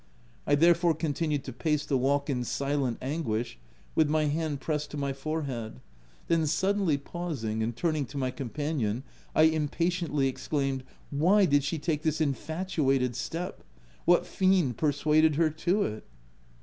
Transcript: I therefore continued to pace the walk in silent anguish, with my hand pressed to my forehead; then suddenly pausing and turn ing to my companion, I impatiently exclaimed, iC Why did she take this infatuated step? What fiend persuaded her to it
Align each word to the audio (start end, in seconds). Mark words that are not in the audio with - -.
I 0.47 0.55
therefore 0.55 0.95
continued 0.95 1.43
to 1.43 1.53
pace 1.53 1.85
the 1.85 1.95
walk 1.95 2.27
in 2.27 2.43
silent 2.43 2.97
anguish, 3.03 3.59
with 3.93 4.09
my 4.09 4.25
hand 4.25 4.59
pressed 4.59 4.89
to 4.89 4.97
my 4.97 5.13
forehead; 5.13 5.79
then 6.27 6.47
suddenly 6.47 6.97
pausing 6.97 7.61
and 7.61 7.75
turn 7.75 7.95
ing 7.95 8.05
to 8.07 8.17
my 8.17 8.31
companion, 8.31 9.03
I 9.35 9.43
impatiently 9.43 10.27
exclaimed, 10.27 10.81
iC 10.81 10.87
Why 11.11 11.45
did 11.45 11.63
she 11.63 11.77
take 11.77 12.01
this 12.01 12.19
infatuated 12.19 13.15
step? 13.15 13.63
What 14.05 14.25
fiend 14.25 14.75
persuaded 14.77 15.35
her 15.35 15.51
to 15.51 15.83
it 15.83 16.03